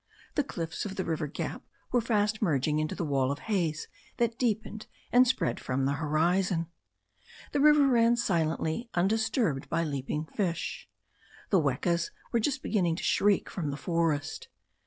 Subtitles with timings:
[0.33, 4.39] The cliffs of the river gap were fast merging into the wall of haze that
[4.39, 6.71] deepened and spread from the horizon.
[7.51, 10.89] The river ran silently undisturbed by leaping fish.
[11.51, 14.47] The wekas were just beginning to shriek from the forest.